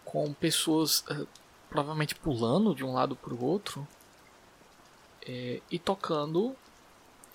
com 0.03 0.33
pessoas 0.33 1.03
é, 1.09 1.25
provavelmente 1.69 2.15
pulando 2.15 2.73
de 2.73 2.83
um 2.83 2.93
lado 2.93 3.15
para 3.15 3.33
o 3.33 3.43
outro 3.43 3.85
é, 5.27 5.61
e 5.69 5.77
tocando 5.77 6.55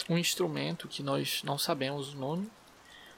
um 0.08 0.16
instrumento 0.16 0.88
que 0.88 1.02
nós 1.02 1.42
não 1.44 1.58
sabemos 1.58 2.14
o 2.14 2.18
nome. 2.18 2.50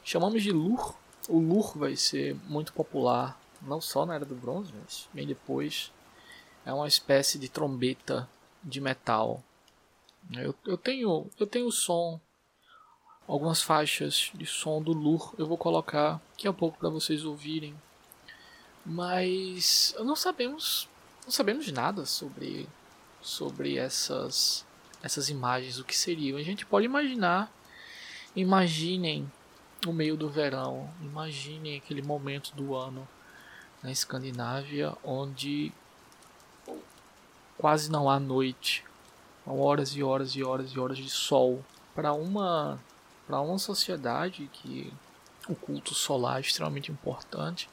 Chamamos 0.02 0.42
de 0.42 0.50
lur. 0.50 0.96
O 1.28 1.38
lur 1.38 1.78
vai 1.78 1.96
ser 1.96 2.34
muito 2.48 2.72
popular 2.72 3.40
não 3.60 3.80
só 3.80 4.04
na 4.04 4.14
era 4.14 4.24
do 4.24 4.34
bronze, 4.34 4.72
mas 4.80 5.08
bem 5.12 5.26
depois. 5.26 5.92
É 6.64 6.72
uma 6.72 6.88
espécie 6.88 7.38
de 7.38 7.48
trombeta 7.48 8.28
de 8.62 8.80
metal 8.80 9.42
eu, 10.30 10.54
eu 10.64 10.78
tenho 10.78 11.26
eu 11.38 11.46
tenho 11.46 11.70
som, 11.70 12.20
algumas 13.26 13.62
faixas 13.62 14.30
de 14.34 14.46
som 14.46 14.80
do 14.80 14.92
Lur, 14.92 15.34
eu 15.36 15.46
vou 15.46 15.58
colocar 15.58 16.20
daqui 16.30 16.46
a 16.46 16.52
pouco 16.52 16.78
para 16.78 16.88
vocês 16.88 17.24
ouvirem. 17.24 17.74
Mas 18.84 19.94
não 19.98 20.16
sabemos 20.16 20.88
não 21.24 21.30
sabemos 21.30 21.70
nada 21.70 22.06
sobre 22.06 22.68
sobre 23.20 23.76
essas 23.76 24.64
essas 25.02 25.28
imagens, 25.28 25.78
o 25.78 25.84
que 25.84 25.96
seriam. 25.96 26.38
A 26.38 26.42
gente 26.42 26.64
pode 26.64 26.86
imaginar, 26.86 27.52
imaginem 28.36 29.30
o 29.86 29.92
meio 29.92 30.16
do 30.16 30.28
verão, 30.28 30.88
imaginem 31.00 31.76
aquele 31.76 32.02
momento 32.02 32.54
do 32.54 32.74
ano 32.74 33.06
na 33.82 33.90
Escandinávia 33.90 34.96
onde 35.02 35.72
quase 37.58 37.90
não 37.90 38.08
há 38.08 38.20
noite, 38.20 38.84
horas 39.46 39.96
e 39.96 40.02
horas 40.02 40.30
e 40.36 40.42
horas 40.42 40.70
e 40.70 40.78
horas 40.78 40.98
de 40.98 41.10
sol. 41.10 41.64
Para 41.94 42.12
uma 42.12 42.80
para 43.26 43.40
uma 43.40 43.58
sociedade 43.58 44.48
que 44.52 44.92
o 45.48 45.54
culto 45.54 45.94
solar 45.94 46.38
é 46.38 46.40
extremamente 46.40 46.90
importante 46.90 47.68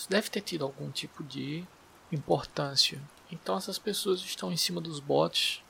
isso 0.00 0.08
deve 0.08 0.30
ter 0.30 0.40
tido 0.40 0.64
algum 0.64 0.90
tipo 0.90 1.22
de 1.22 1.62
importância. 2.10 2.98
Então 3.30 3.56
essas 3.56 3.78
pessoas 3.78 4.20
estão 4.20 4.50
em 4.50 4.56
cima 4.56 4.80
dos 4.80 4.98
botes. 4.98 5.62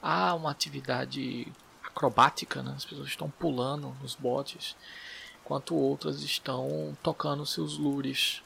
Há 0.00 0.34
uma 0.34 0.52
atividade 0.52 1.52
acrobática 1.96 2.62
né? 2.62 2.74
as 2.76 2.84
pessoas 2.84 3.08
estão 3.08 3.30
pulando 3.30 3.96
nos 4.02 4.14
botes 4.14 4.76
enquanto 5.42 5.74
outras 5.74 6.22
estão 6.22 6.94
tocando 7.02 7.46
seus 7.46 7.78
lures 7.78 8.42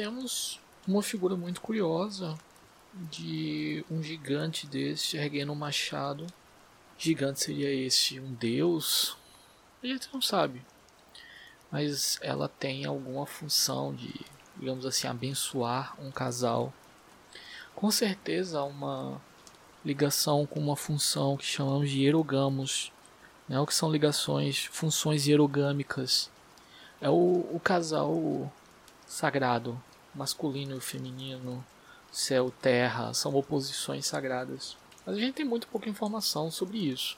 temos 0.00 0.58
uma 0.88 1.02
figura 1.02 1.36
muito 1.36 1.60
curiosa 1.60 2.34
de 2.94 3.84
um 3.90 4.02
gigante 4.02 4.66
desse 4.66 5.18
erguendo 5.18 5.52
um 5.52 5.54
machado. 5.54 6.26
Gigante 6.96 7.40
seria 7.40 7.70
esse 7.70 8.18
um 8.18 8.32
deus? 8.32 9.14
A 9.82 9.86
gente 9.86 10.08
não 10.10 10.22
sabe. 10.22 10.62
Mas 11.70 12.18
ela 12.22 12.48
tem 12.48 12.86
alguma 12.86 13.26
função 13.26 13.94
de, 13.94 14.24
digamos 14.56 14.86
assim, 14.86 15.06
abençoar 15.06 15.94
um 16.00 16.10
casal. 16.10 16.72
Com 17.74 17.90
certeza 17.90 18.62
uma 18.62 19.20
ligação 19.84 20.46
com 20.46 20.60
uma 20.60 20.76
função 20.76 21.36
que 21.36 21.44
chamamos 21.44 21.90
de 21.90 22.00
hierogamos, 22.00 22.90
né? 23.46 23.60
o 23.60 23.66
que 23.66 23.74
são 23.74 23.92
ligações, 23.92 24.64
funções 24.64 25.26
hierogâmicas. 25.26 26.30
É 27.02 27.10
o, 27.10 27.46
o 27.52 27.60
casal 27.62 28.50
sagrado 29.06 29.78
masculino 30.14 30.76
e 30.76 30.80
feminino, 30.80 31.64
céu, 32.10 32.52
terra, 32.60 33.14
são 33.14 33.34
oposições 33.34 34.06
sagradas. 34.06 34.76
Mas 35.06 35.16
a 35.16 35.20
gente 35.20 35.34
tem 35.34 35.44
muito 35.44 35.66
pouca 35.68 35.88
informação 35.88 36.50
sobre 36.50 36.78
isso. 36.78 37.16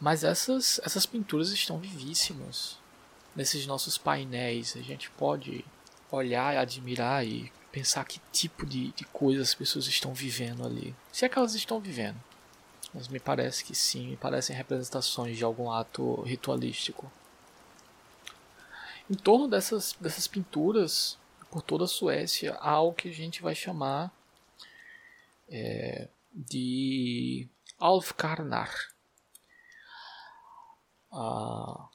Mas 0.00 0.22
essas, 0.22 0.80
essas 0.84 1.06
pinturas 1.06 1.50
estão 1.50 1.78
vivíssimas. 1.78 2.78
nesses 3.34 3.66
nossos 3.66 3.96
painéis, 3.96 4.76
a 4.76 4.80
gente 4.80 5.10
pode 5.10 5.64
olhar, 6.10 6.56
admirar 6.56 7.24
e 7.26 7.52
pensar 7.70 8.04
que 8.04 8.20
tipo 8.32 8.64
de, 8.64 8.90
de 8.92 9.04
coisas 9.04 9.48
as 9.48 9.54
pessoas 9.54 9.86
estão 9.86 10.14
vivendo 10.14 10.64
ali. 10.64 10.94
Se 11.12 11.24
é 11.24 11.28
que 11.28 11.38
elas 11.38 11.54
estão 11.54 11.78
vivendo. 11.80 12.16
Mas 12.92 13.08
me 13.08 13.20
parece 13.20 13.64
que 13.64 13.74
sim, 13.74 14.08
me 14.08 14.16
parecem 14.16 14.56
representações 14.56 15.36
de 15.36 15.44
algum 15.44 15.70
ato 15.70 16.22
ritualístico. 16.22 17.10
Em 19.10 19.14
torno 19.14 19.46
dessas, 19.46 19.94
dessas 20.00 20.26
pinturas, 20.26 21.17
por 21.50 21.62
toda 21.62 21.84
a 21.84 21.88
Suécia, 21.88 22.54
algo 22.54 22.94
que 22.94 23.08
a 23.08 23.12
gente 23.12 23.42
vai 23.42 23.54
chamar 23.54 24.12
é, 25.48 26.08
de 26.32 27.48
Alfkarnar. 27.78 28.74
Ah, 31.10 31.88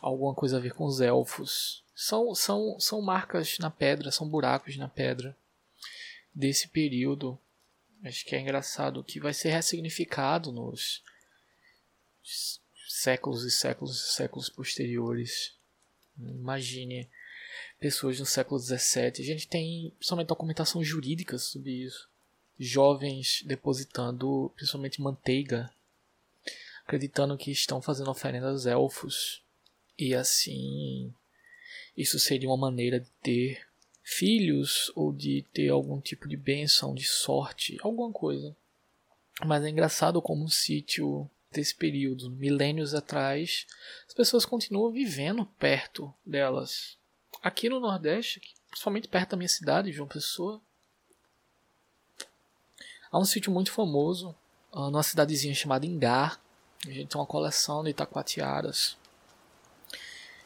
alguma 0.00 0.34
coisa 0.34 0.56
a 0.56 0.60
ver 0.60 0.74
com 0.74 0.84
os 0.84 1.00
elfos. 1.00 1.84
São, 1.94 2.34
são, 2.34 2.80
são 2.80 3.02
marcas 3.02 3.58
na 3.58 3.70
pedra, 3.70 4.10
são 4.10 4.28
buracos 4.28 4.76
na 4.76 4.88
pedra 4.88 5.36
desse 6.34 6.68
período. 6.68 7.38
Acho 8.02 8.24
que 8.24 8.34
é 8.34 8.40
engraçado 8.40 9.04
que 9.04 9.20
vai 9.20 9.34
ser 9.34 9.50
ressignificado 9.50 10.50
nos 10.50 11.02
séculos 12.88 13.44
e 13.44 13.50
séculos 13.50 13.96
e 13.96 14.12
séculos 14.14 14.48
posteriores. 14.48 15.54
Imagine 16.18 17.08
pessoas 17.80 18.20
no 18.20 18.26
século 18.26 18.60
XVII. 18.60 19.12
A 19.18 19.22
gente 19.22 19.48
tem 19.48 19.92
principalmente 19.96 20.28
documentação 20.28 20.84
jurídica 20.84 21.38
sobre 21.38 21.70
isso. 21.72 22.08
Jovens 22.58 23.42
depositando 23.46 24.52
principalmente 24.54 25.00
manteiga, 25.00 25.72
acreditando 26.84 27.38
que 27.38 27.50
estão 27.50 27.80
fazendo 27.80 28.10
oferendas 28.10 28.66
elfos. 28.66 29.42
E 29.98 30.14
assim 30.14 31.12
isso 31.96 32.18
seria 32.18 32.48
uma 32.48 32.56
maneira 32.56 33.00
de 33.00 33.10
ter 33.22 33.66
filhos 34.02 34.90
ou 34.94 35.12
de 35.12 35.44
ter 35.52 35.68
algum 35.68 36.00
tipo 36.00 36.28
de 36.28 36.36
benção, 36.36 36.94
de 36.94 37.04
sorte, 37.04 37.78
alguma 37.82 38.12
coisa. 38.12 38.56
Mas 39.44 39.64
é 39.64 39.68
engraçado 39.68 40.20
como 40.20 40.44
um 40.44 40.48
sítio 40.48 41.28
desse 41.50 41.74
período, 41.74 42.30
milênios 42.30 42.94
atrás, 42.94 43.66
as 44.06 44.14
pessoas 44.14 44.44
continuam 44.44 44.92
vivendo 44.92 45.44
perto 45.44 46.12
delas. 46.24 46.96
Aqui 47.42 47.70
no 47.70 47.80
Nordeste, 47.80 48.38
principalmente 48.68 49.08
perto 49.08 49.30
da 49.30 49.36
minha 49.38 49.48
cidade, 49.48 49.92
João 49.92 50.06
Pessoa, 50.06 50.60
há 53.10 53.18
um 53.18 53.24
sítio 53.24 53.50
muito 53.50 53.72
famoso, 53.72 54.34
uh, 54.70 54.90
numa 54.90 55.02
cidadezinha 55.02 55.54
chamada 55.54 55.86
Engar. 55.86 56.38
A 56.86 56.90
gente 56.90 57.08
tem 57.08 57.18
uma 57.18 57.26
coleção 57.26 57.82
de 57.82 57.90
itacoatiaras 57.90 58.98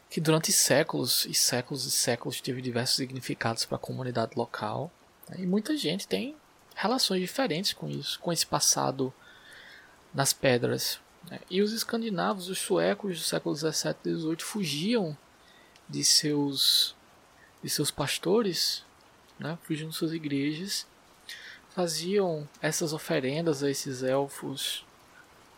que 0.09 0.21
durante 0.21 0.53
séculos 0.53 1.25
e 1.25 1.33
séculos 1.33 1.85
e 1.85 1.91
séculos 1.91 2.39
teve 2.39 2.61
diversos 2.61 2.95
significados 2.95 3.65
para 3.65 3.75
a 3.75 3.79
comunidade 3.79 4.31
local. 4.37 4.89
Né? 5.27 5.39
E 5.39 5.45
muita 5.45 5.75
gente 5.75 6.07
tem 6.07 6.33
relações 6.73 7.19
diferentes 7.19 7.73
com 7.73 7.89
isso, 7.89 8.17
com 8.21 8.31
esse 8.31 8.45
passado 8.45 9.13
nas 10.13 10.31
pedras. 10.31 11.01
Né? 11.29 11.41
E 11.49 11.61
os 11.61 11.73
escandinavos, 11.73 12.47
os 12.47 12.59
suecos 12.59 13.17
do 13.17 13.23
século 13.25 13.53
17 13.53 13.99
e 14.05 14.13
18 14.13 14.45
fugiam 14.45 15.17
de 15.89 16.03
seus 16.03 16.95
de 17.63 17.69
seus 17.69 17.89
pastores, 17.89 18.83
né? 19.39 19.57
fugiam 19.63 19.89
de 19.89 19.95
suas 19.95 20.13
igrejas, 20.13 20.85
faziam 21.71 22.47
essas 22.61 22.93
oferendas 22.93 23.63
a 23.63 23.69
esses 23.71 24.03
elfos 24.03 24.85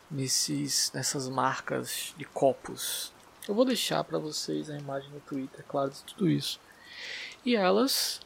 nesses, 0.10 0.90
nessas 0.94 1.28
marcas 1.28 2.16
de 2.18 2.24
copos 2.24 3.12
eu 3.48 3.56
vou 3.56 3.64
deixar 3.64 4.04
para 4.04 4.20
vocês 4.20 4.70
a 4.70 4.78
imagem 4.78 5.10
no 5.10 5.22
Twitter, 5.22 5.64
claro, 5.68 5.90
de 5.90 6.04
tudo 6.04 6.30
isso. 6.30 6.60
E 7.46 7.56
elas 7.56 8.20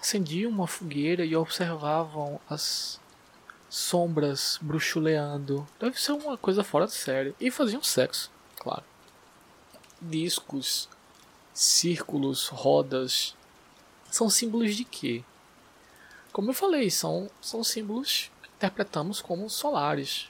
acendiam 0.00 0.50
uma 0.50 0.66
fogueira 0.66 1.22
e 1.22 1.36
observavam 1.36 2.40
as 2.48 2.98
sombras 3.68 4.58
bruxuleando. 4.62 5.66
Deve 5.78 6.00
ser 6.00 6.12
uma 6.12 6.38
coisa 6.38 6.64
fora 6.64 6.86
de 6.86 6.94
série. 6.94 7.34
E 7.38 7.50
faziam 7.50 7.82
sexo. 7.82 8.30
Discos, 10.08 10.88
círculos, 11.52 12.48
rodas. 12.48 13.34
São 14.10 14.30
símbolos 14.30 14.74
de 14.74 14.84
quê? 14.84 15.24
Como 16.32 16.50
eu 16.50 16.54
falei, 16.54 16.90
são, 16.90 17.30
são 17.40 17.64
símbolos 17.64 18.30
que 18.42 18.48
interpretamos 18.56 19.20
como 19.20 19.48
solares. 19.48 20.28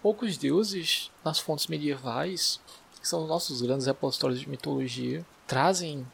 Poucos 0.00 0.36
deuses 0.36 1.10
nas 1.24 1.38
fontes 1.38 1.68
medievais, 1.68 2.58
que 3.00 3.06
são 3.06 3.22
os 3.22 3.28
nossos 3.28 3.62
grandes 3.62 3.86
repositórios 3.86 4.40
de 4.40 4.48
mitologia, 4.48 5.24
trazem 5.46 6.04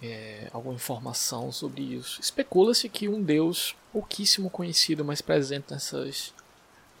é, 0.00 0.48
alguma 0.52 0.74
informação 0.74 1.52
sobre 1.52 1.82
isso. 1.82 2.20
Especula-se 2.20 2.88
que 2.88 3.08
um 3.08 3.22
deus 3.22 3.76
pouquíssimo 3.92 4.48
conhecido, 4.48 5.04
mas 5.04 5.20
presente 5.20 5.70
nessas, 5.70 6.32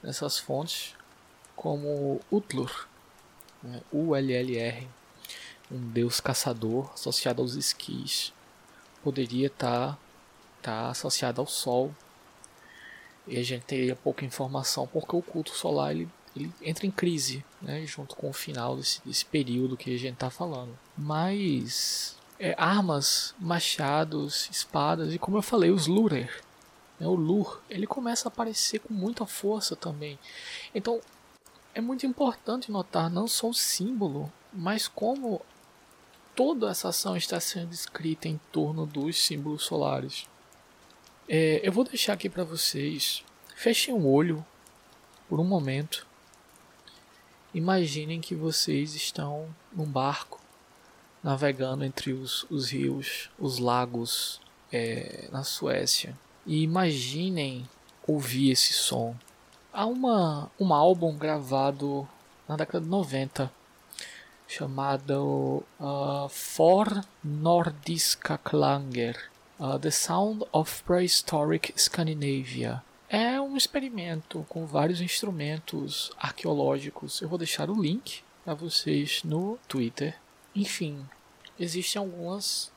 nessas 0.02 0.38
fontes, 0.38 0.94
como 1.54 2.20
Utlur, 2.30 2.86
né, 3.66 3.82
U-L-L-R, 3.92 4.88
um 5.70 5.88
deus 5.90 6.20
caçador 6.20 6.90
associado 6.94 7.42
aos 7.42 7.54
esquis, 7.54 8.32
poderia 9.02 9.48
estar 9.48 9.92
tá, 9.92 9.98
tá 10.62 10.90
associado 10.90 11.40
ao 11.40 11.46
Sol. 11.46 11.94
E 13.26 13.36
a 13.36 13.42
gente 13.42 13.64
teria 13.64 13.96
pouca 13.96 14.24
informação 14.24 14.86
porque 14.86 15.16
o 15.16 15.22
culto 15.22 15.50
solar 15.50 15.90
ele 15.90 16.08
ele 16.36 16.52
entra 16.62 16.86
em 16.86 16.90
crise, 16.90 17.44
né, 17.60 17.84
junto 17.86 18.14
com 18.14 18.28
o 18.28 18.32
final 18.32 18.76
desse, 18.76 19.00
desse 19.04 19.24
período 19.24 19.76
que 19.76 19.92
a 19.92 19.98
gente 19.98 20.14
está 20.14 20.28
falando. 20.28 20.78
Mas 20.96 22.16
é, 22.38 22.54
armas, 22.58 23.34
machados, 23.38 24.48
espadas 24.52 25.14
e 25.14 25.18
como 25.18 25.38
eu 25.38 25.42
falei, 25.42 25.70
os 25.70 25.86
lurer, 25.86 26.42
né, 27.00 27.06
o 27.06 27.14
lur, 27.14 27.62
ele 27.70 27.86
começa 27.86 28.28
a 28.28 28.30
aparecer 28.30 28.80
com 28.80 28.92
muita 28.92 29.24
força 29.26 29.74
também. 29.74 30.18
Então 30.74 31.00
é 31.76 31.80
muito 31.80 32.06
importante 32.06 32.70
notar 32.70 33.10
não 33.10 33.28
só 33.28 33.48
o 33.48 33.54
símbolo, 33.54 34.32
mas 34.52 34.88
como 34.88 35.42
toda 36.34 36.70
essa 36.70 36.88
ação 36.88 37.16
está 37.16 37.38
sendo 37.38 37.72
escrita 37.72 38.28
em 38.28 38.40
torno 38.50 38.86
dos 38.86 39.18
símbolos 39.18 39.64
solares. 39.64 40.26
É, 41.28 41.60
eu 41.62 41.72
vou 41.72 41.84
deixar 41.84 42.14
aqui 42.14 42.28
para 42.28 42.44
vocês. 42.44 43.24
Fechem 43.54 43.94
o 43.94 44.06
olho 44.06 44.44
por 45.28 45.40
um 45.40 45.44
momento 45.44 46.06
Imaginem 47.56 48.20
que 48.20 48.34
vocês 48.34 48.94
estão 48.94 49.48
num 49.72 49.86
barco 49.86 50.38
navegando 51.22 51.84
entre 51.84 52.12
os, 52.12 52.44
os 52.50 52.68
rios, 52.68 53.30
os 53.38 53.58
lagos 53.58 54.42
é, 54.70 55.26
na 55.32 55.42
Suécia. 55.42 56.14
E 56.44 56.60
imaginem 56.62 57.66
ouvir 58.06 58.50
esse 58.50 58.74
som. 58.74 59.16
Há 59.78 59.84
uma, 59.84 60.50
um 60.58 60.72
álbum 60.72 61.18
gravado 61.18 62.08
na 62.48 62.56
década 62.56 62.82
de 62.82 62.88
90 62.88 63.52
chamado 64.48 65.62
uh, 65.78 66.26
For 66.30 67.04
Nordiska 67.22 68.38
Klanger 68.38 69.30
uh, 69.60 69.78
The 69.78 69.90
Sound 69.90 70.46
of 70.50 70.82
Prehistoric 70.82 71.74
Scandinavia 71.78 72.82
é 73.06 73.38
um 73.38 73.54
experimento 73.54 74.46
com 74.48 74.64
vários 74.64 75.02
instrumentos 75.02 76.10
arqueológicos. 76.18 77.20
Eu 77.20 77.28
vou 77.28 77.36
deixar 77.36 77.68
o 77.68 77.78
link 77.78 78.22
para 78.46 78.54
vocês 78.54 79.22
no 79.24 79.58
Twitter. 79.68 80.16
Enfim, 80.54 81.04
existem 81.60 82.00
algumas 82.00 82.72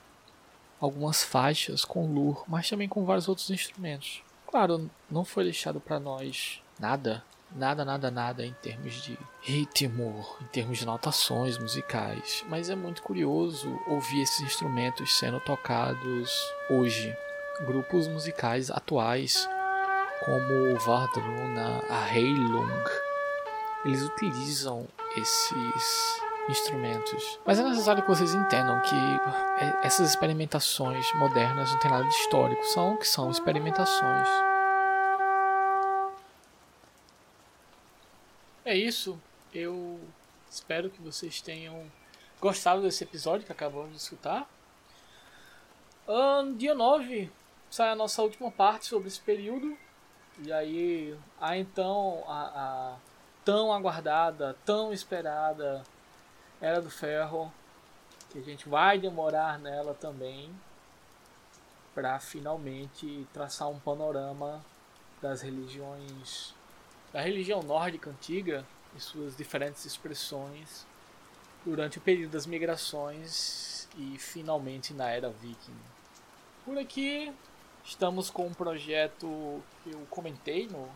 algumas 0.82 1.24
faixas 1.24 1.86
com 1.86 2.14
lur, 2.14 2.44
mas 2.46 2.70
também 2.70 2.90
com 2.90 3.06
vários 3.06 3.30
outros 3.30 3.50
instrumentos. 3.50 4.22
Claro, 4.46 4.92
não 5.10 5.24
foi 5.24 5.46
deixado 5.46 5.80
para 5.80 5.98
nós 5.98 6.62
nada, 6.80 7.24
nada, 7.56 7.84
nada, 7.84 8.12
nada 8.12 8.46
em 8.46 8.54
termos 8.62 8.94
de 9.02 9.18
ritmo, 9.42 10.26
em 10.42 10.46
termos 10.46 10.78
de 10.78 10.86
notações 10.86 11.58
musicais, 11.58 12.46
mas 12.48 12.70
é 12.70 12.76
muito 12.76 13.02
curioso 13.02 13.80
ouvir 13.88 14.22
esses 14.22 14.42
instrumentos 14.42 15.18
sendo 15.18 15.40
tocados 15.40 16.32
hoje. 16.70 17.16
Grupos 17.66 18.08
musicais 18.08 18.72
atuais 18.72 19.48
como 20.24 20.78
Vardruna, 20.80 21.82
a 21.90 22.16
Heilung, 22.16 22.84
eles 23.84 24.02
utilizam 24.04 24.88
esses 25.18 26.22
instrumentos. 26.50 27.40
Mas 27.46 27.60
é 27.60 27.64
necessário 27.64 28.02
que 28.02 28.10
vocês 28.10 28.34
entendam 28.34 28.80
que 28.82 28.96
é, 28.96 29.80
essas 29.84 30.10
experimentações 30.10 31.06
modernas 31.16 31.72
não 31.72 31.80
tem 31.80 31.92
nada 31.92 32.04
de 32.04 32.16
histórico, 32.16 32.64
são 32.66 32.98
que 32.98 33.08
são 33.08 33.30
experimentações. 33.30 34.28
É 38.70 38.78
isso. 38.78 39.20
Eu 39.52 40.00
espero 40.48 40.92
que 40.92 41.02
vocês 41.02 41.42
tenham 41.42 41.92
gostado 42.40 42.84
desse 42.84 43.04
episódio 43.04 43.44
que 43.44 43.52
acabamos 43.52 43.90
de 43.90 43.98
escutar. 43.98 44.48
Um, 46.08 46.56
dia 46.56 46.76
9 46.76 47.32
sai 47.68 47.90
a 47.90 47.96
nossa 47.96 48.22
última 48.22 48.52
parte 48.52 48.86
sobre 48.86 49.08
esse 49.08 49.20
período. 49.22 49.76
E 50.46 50.54
aí, 50.54 51.18
a 51.42 51.58
então 51.58 52.24
a, 52.28 52.44
a 52.94 52.96
tão 53.44 53.74
aguardada, 53.74 54.56
tão 54.64 54.94
esperada 54.94 55.84
Era 56.62 56.80
do 56.80 56.92
Ferro, 56.92 57.52
que 58.30 58.38
a 58.38 58.44
gente 58.44 58.70
vai 58.70 59.00
demorar 59.00 59.58
nela 59.58 59.96
também 59.96 60.56
para 61.96 62.20
finalmente 62.20 63.28
traçar 63.34 63.68
um 63.68 63.80
panorama 63.80 64.64
das 65.20 65.42
religiões 65.42 66.54
da 67.12 67.22
religião 67.22 67.62
nórdica 67.62 68.10
antiga 68.10 68.66
e 68.96 69.00
suas 69.00 69.36
diferentes 69.36 69.86
expressões 69.86 70.86
durante 71.66 71.98
o 71.98 72.02
período 72.02 72.32
das 72.32 72.46
migrações 72.46 73.88
e 73.98 74.18
finalmente 74.18 74.94
na 74.94 75.10
era 75.10 75.30
viking. 75.30 75.76
Por 76.66 76.78
aqui 76.78 77.34
estamos 77.84 78.30
com 78.30 78.48
um 78.48 78.54
projeto 78.54 79.62
que 79.84 79.92
eu 79.92 80.06
comentei 80.10 80.68
no, 80.68 80.88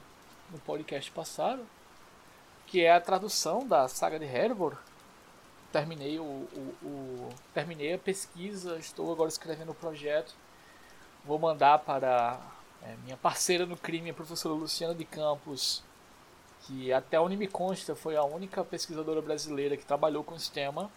no 0.51 0.59
podcast 0.59 1.09
passado, 1.11 1.65
que 2.67 2.83
é 2.83 2.91
a 2.91 3.01
tradução 3.01 3.67
da 3.67 3.87
saga 3.87 4.19
de 4.19 4.25
Hervor. 4.25 4.77
Terminei, 5.71 6.19
o, 6.19 6.23
o, 6.23 6.75
o, 6.83 7.29
terminei 7.53 7.93
a 7.93 7.97
pesquisa, 7.97 8.77
estou 8.77 9.11
agora 9.11 9.29
escrevendo 9.29 9.71
o 9.71 9.75
projeto. 9.75 10.35
Vou 11.25 11.39
mandar 11.39 11.79
para 11.79 12.39
é, 12.83 12.95
minha 13.03 13.17
parceira 13.17 13.65
no 13.65 13.75
crime, 13.75 14.11
a 14.11 14.13
professora 14.13 14.53
Luciana 14.53 14.93
de 14.93 15.05
Campos, 15.05 15.81
que 16.65 16.93
até 16.93 17.19
onde 17.19 17.35
me 17.35 17.47
consta 17.47 17.95
foi 17.95 18.15
a 18.15 18.23
única 18.23 18.63
pesquisadora 18.63 19.21
brasileira 19.21 19.75
que 19.75 19.85
trabalhou 19.85 20.23
com 20.23 20.35
esse 20.35 20.51
tema 20.51 20.89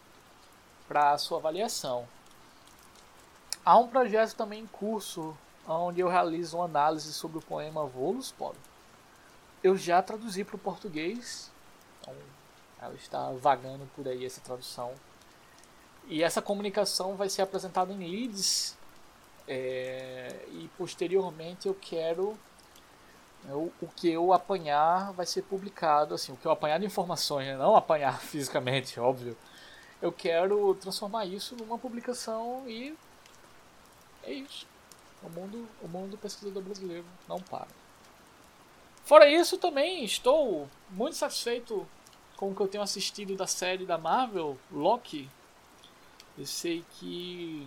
para 0.87 1.19
sua 1.19 1.39
avaliação. 1.39 2.07
Há 3.65 3.77
um 3.79 3.89
projeto 3.89 4.35
também 4.35 4.63
em 4.63 4.67
curso 4.67 5.37
onde 5.67 6.01
eu 6.01 6.09
realizo 6.09 6.57
uma 6.57 6.67
análise 6.67 7.13
sobre 7.13 7.39
o 7.39 7.43
poema 7.43 7.85
Volus 7.85 8.31
Polo. 8.31 8.57
Eu 9.63 9.77
já 9.77 10.01
traduzi 10.01 10.45
para 10.45 10.55
o 10.55 10.59
português, 10.59 11.51
então 12.01 12.15
ela 12.81 12.95
está 12.95 13.33
vagando 13.33 13.89
por 13.97 14.07
aí 14.07 14.25
essa 14.25 14.41
tradução. 14.41 14.95
E 16.07 16.23
essa 16.23 16.41
comunicação 16.41 17.17
vai 17.17 17.29
ser 17.29 17.43
apresentada 17.43 17.93
em 17.93 17.99
Leeds 17.99 18.77
é, 19.49 20.45
e 20.53 20.71
posteriormente 20.79 21.67
eu 21.67 21.75
quero 21.75 22.39
o, 23.45 23.73
o 23.81 23.87
que 23.89 24.11
eu 24.11 24.33
apanhar 24.33 25.13
vai 25.13 25.27
ser 25.27 25.43
publicado, 25.43 26.15
assim, 26.15 26.33
o 26.33 26.37
que 26.37 26.47
eu 26.47 26.51
apanhar 26.51 26.79
de 26.79 26.87
informações, 26.87 27.47
né? 27.47 27.57
não 27.57 27.77
apanhar 27.77 28.19
fisicamente, 28.23 28.99
óbvio. 28.99 29.37
Eu 30.01 30.13
quero 30.13 30.75
transformar 30.75 31.25
isso 31.25 31.57
numa 31.57 31.79
publicação 31.79 32.65
e 32.69 32.97
é 34.23 34.33
isso. 34.33 34.67
O 35.23 35.31
mundo, 35.31 35.67
o 35.83 35.89
mundo 35.89 36.11
do 36.11 36.19
pesquisador 36.19 36.63
brasileiro 36.63 37.05
não 37.27 37.41
para. 37.41 37.69
Fora 39.05 39.29
isso, 39.29 39.57
também 39.57 40.05
estou 40.05 40.69
muito 40.91 41.17
satisfeito 41.17 41.87
com 42.37 42.51
o 42.51 42.55
que 42.55 42.61
eu 42.61 42.69
tenho 42.69 42.85
assistido 42.85 43.35
da 43.37 43.47
série 43.47 43.87
da 43.87 43.97
Marvel, 43.97 44.59
Loki. 44.71 45.31
Eu 46.37 46.45
sei 46.45 46.85
que 46.99 47.67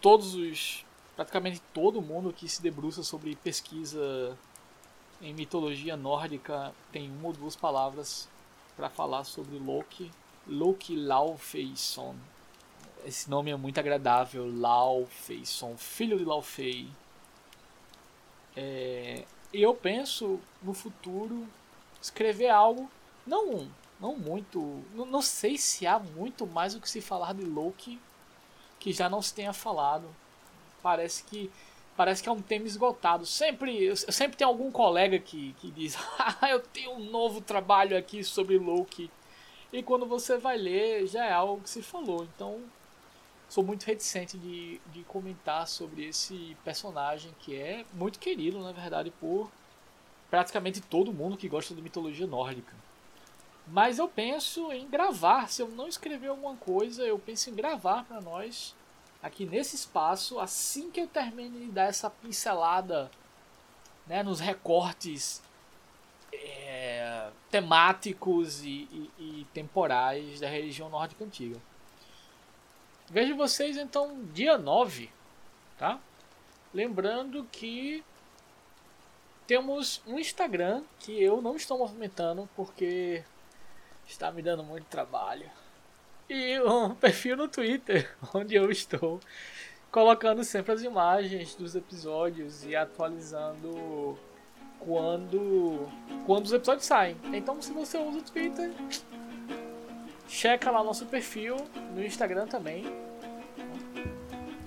todos 0.00 0.34
os 0.34 0.84
praticamente 1.16 1.60
todo 1.72 2.02
mundo 2.02 2.32
que 2.32 2.48
se 2.48 2.60
debruça 2.60 3.02
sobre 3.02 3.36
pesquisa 3.36 4.36
em 5.20 5.32
mitologia 5.32 5.96
nórdica 5.96 6.74
tem 6.92 7.10
uma 7.10 7.28
ou 7.28 7.32
duas 7.32 7.56
palavras 7.56 8.28
para 8.76 8.90
falar 8.90 9.24
sobre 9.24 9.58
Loki. 9.58 10.10
Loki 10.46 10.96
Laufeyson. 10.96 12.14
Esse 13.04 13.28
nome 13.28 13.50
é 13.50 13.56
muito 13.56 13.78
agradável, 13.78 14.50
Laufeyson, 14.58 15.76
filho 15.76 16.18
de 16.18 16.24
Laufey. 16.24 16.88
É, 18.56 19.24
eu 19.52 19.74
penso 19.74 20.40
no 20.62 20.72
futuro 20.72 21.46
escrever 22.00 22.48
algo, 22.48 22.90
não, 23.26 23.68
não 24.00 24.16
muito, 24.16 24.82
não, 24.94 25.04
não 25.06 25.22
sei 25.22 25.58
se 25.58 25.86
há 25.86 25.98
muito 25.98 26.46
mais 26.46 26.74
o 26.74 26.80
que 26.80 26.88
se 26.88 27.00
falar 27.00 27.34
de 27.34 27.44
Loki 27.44 28.00
que 28.78 28.92
já 28.92 29.08
não 29.08 29.22
se 29.22 29.32
tenha 29.32 29.52
falado. 29.52 30.08
Parece 30.82 31.24
que 31.24 31.50
parece 31.96 32.22
que 32.22 32.28
é 32.28 32.32
um 32.32 32.42
tema 32.42 32.66
esgotado. 32.66 33.26
Sempre, 33.26 33.94
sempre 33.96 34.36
tem 34.36 34.46
algum 34.46 34.70
colega 34.70 35.18
que, 35.18 35.54
que 35.60 35.70
diz: 35.70 35.96
Ah, 36.18 36.50
eu 36.50 36.60
tenho 36.60 36.92
um 36.92 37.10
novo 37.10 37.40
trabalho 37.40 37.96
aqui 37.96 38.22
sobre 38.22 38.58
Loki. 38.58 39.10
E 39.72 39.82
quando 39.82 40.06
você 40.06 40.36
vai 40.36 40.56
ler, 40.56 41.06
já 41.06 41.24
é 41.24 41.32
algo 41.32 41.62
que 41.62 41.70
se 41.70 41.82
falou. 41.82 42.24
Então, 42.24 42.60
sou 43.48 43.64
muito 43.64 43.84
reticente 43.84 44.38
de, 44.38 44.80
de 44.92 45.02
comentar 45.04 45.66
sobre 45.66 46.06
esse 46.06 46.56
personagem 46.64 47.34
que 47.40 47.56
é 47.56 47.84
muito 47.92 48.18
querido, 48.18 48.60
na 48.60 48.72
verdade, 48.72 49.10
por 49.20 49.50
praticamente 50.30 50.80
todo 50.80 51.12
mundo 51.12 51.36
que 51.36 51.48
gosta 51.48 51.74
de 51.74 51.82
mitologia 51.82 52.26
nórdica. 52.26 52.72
Mas 53.66 53.98
eu 53.98 54.08
penso 54.08 54.72
em 54.72 54.88
gravar. 54.88 55.48
Se 55.48 55.62
eu 55.62 55.68
não 55.68 55.88
escrever 55.88 56.28
alguma 56.28 56.56
coisa, 56.56 57.02
eu 57.02 57.18
penso 57.18 57.50
em 57.50 57.54
gravar 57.54 58.04
para 58.04 58.20
nós 58.20 58.74
aqui 59.24 59.46
nesse 59.46 59.74
espaço, 59.74 60.38
assim 60.38 60.90
que 60.90 61.00
eu 61.00 61.08
termine 61.08 61.60
de 61.60 61.72
dar 61.72 61.84
essa 61.84 62.10
pincelada 62.10 63.10
né, 64.06 64.22
nos 64.22 64.38
recortes 64.38 65.42
é, 66.30 67.30
temáticos 67.50 68.62
e, 68.62 68.86
e, 68.92 69.10
e, 69.18 69.46
temporais 69.54 70.40
da 70.40 70.48
religião 70.48 70.90
nórdica 70.90 71.24
antiga. 71.24 71.58
Vejo 73.08 73.34
vocês 73.34 73.78
então 73.78 74.22
dia 74.34 74.58
9, 74.58 75.10
tá? 75.78 75.98
Lembrando 76.74 77.44
que 77.50 78.04
temos 79.46 80.02
um 80.06 80.18
Instagram 80.18 80.84
que 80.98 81.22
eu 81.22 81.40
não 81.40 81.56
estou 81.56 81.78
movimentando 81.78 82.46
porque 82.54 83.24
está 84.06 84.30
me 84.30 84.42
dando 84.42 84.62
muito 84.62 84.84
trabalho 84.84 85.50
e 86.28 86.60
um 86.60 86.94
perfil 86.96 87.36
no 87.36 87.48
Twitter, 87.48 88.10
onde 88.34 88.54
eu 88.54 88.70
estou 88.70 89.20
colocando 89.90 90.42
sempre 90.42 90.72
as 90.72 90.82
imagens 90.82 91.54
dos 91.54 91.76
episódios 91.76 92.64
e 92.64 92.74
atualizando 92.74 94.18
quando 94.80 95.88
quando 96.26 96.46
os 96.46 96.52
episódios 96.52 96.86
saem. 96.86 97.16
Então, 97.32 97.60
se 97.62 97.72
você 97.72 97.96
usa 97.98 98.18
o 98.18 98.22
Twitter, 98.22 98.72
checa 100.28 100.70
lá 100.70 100.82
nosso 100.82 101.06
perfil 101.06 101.56
no 101.94 102.04
Instagram 102.04 102.46
também. 102.46 102.84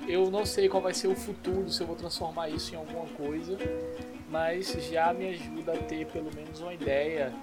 Eu 0.07 0.31
não 0.31 0.45
sei 0.45 0.69
qual 0.69 0.81
vai 0.81 0.93
ser 0.93 1.07
o 1.07 1.15
futuro, 1.15 1.69
se 1.69 1.81
eu 1.81 1.87
vou 1.87 1.95
transformar 1.95 2.47
isso 2.47 2.73
em 2.73 2.77
alguma 2.77 3.05
coisa, 3.07 3.57
mas 4.29 4.67
já 4.89 5.13
me 5.13 5.29
ajuda 5.29 5.73
a 5.73 5.77
ter 5.77 6.05
pelo 6.07 6.29
menos 6.35 6.59
uma 6.59 6.73
ideia 6.73 7.33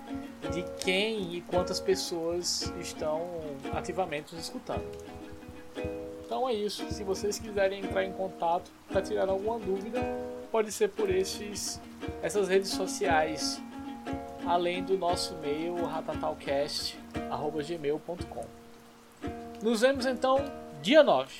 de 0.53 0.63
quem 0.85 1.35
e 1.35 1.41
quantas 1.41 1.81
pessoas 1.81 2.71
estão 2.81 3.27
ativamente 3.73 4.35
nos 4.35 4.45
escutando. 4.45 4.85
Então 6.25 6.49
é 6.49 6.55
isso. 6.55 6.85
Se 6.91 7.05
vocês 7.05 7.39
quiserem 7.39 7.85
entrar 7.85 8.05
em 8.05 8.13
contato 8.13 8.71
para 8.89 9.01
tirar 9.01 9.29
alguma 9.29 9.59
dúvida, 9.59 10.01
pode 10.51 10.73
ser 10.73 10.89
por 10.91 11.09
esses, 11.11 11.81
essas 12.23 12.49
redes 12.49 12.71
sociais, 12.71 13.63
além 14.47 14.83
do 14.83 14.99
nosso 14.99 15.35
e-mail 15.35 15.85
ratatalcast@gmail.com. 15.85 18.45
Nos 19.63 19.81
vemos 19.81 20.07
então 20.07 20.45
dia 20.83 21.03
9. 21.03 21.33